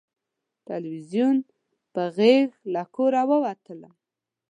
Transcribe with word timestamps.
تلویزیون 0.67 1.37
په 1.93 2.03
غېږ 2.17 2.49
له 2.73 2.83
کوره 2.95 3.21
ووتلم 3.29 3.93